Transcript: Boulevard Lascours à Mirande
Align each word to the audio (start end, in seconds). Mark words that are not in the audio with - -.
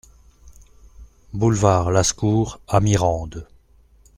Boulevard 1.33 1.91
Lascours 1.91 2.59
à 2.67 2.79
Mirande 2.79 3.47